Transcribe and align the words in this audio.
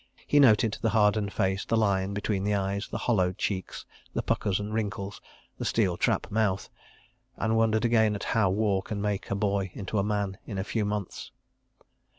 He 0.25 0.39
noted 0.39 0.79
the 0.81 0.89
hardened 0.89 1.31
face, 1.31 1.63
the 1.63 1.77
line 1.77 2.15
between 2.15 2.43
the 2.43 2.55
eyes, 2.55 2.87
the 2.87 2.97
hollowed 2.97 3.37
cheeks, 3.37 3.85
the 4.15 4.23
puckers 4.23 4.59
and 4.59 4.73
wrinkles, 4.73 5.21
the 5.59 5.63
steel 5.63 5.95
trap 5.95 6.31
mouth, 6.31 6.71
and 7.37 7.55
wondered 7.55 7.85
again 7.85 8.15
at 8.15 8.23
how 8.23 8.49
War 8.49 8.81
can 8.81 8.99
make 8.99 9.29
a 9.29 9.35
boy 9.35 9.69
into 9.75 9.99
a 9.99 10.03
Man 10.03 10.39
in 10.47 10.57
a 10.57 10.63
few 10.63 10.85
months. 10.85 11.29